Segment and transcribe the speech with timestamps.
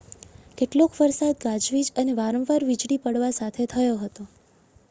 [0.57, 4.31] કેટલોક વરસાદ ગાજવીજ અને વારંવાર વીજળી પડવા સાથે થયો હતો